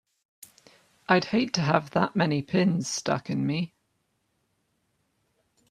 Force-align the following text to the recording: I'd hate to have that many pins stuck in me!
I'd 1.07 1.25
hate 1.25 1.53
to 1.53 1.61
have 1.61 1.91
that 1.91 2.15
many 2.15 2.41
pins 2.41 2.87
stuck 2.87 3.29
in 3.29 3.45
me! 3.45 3.75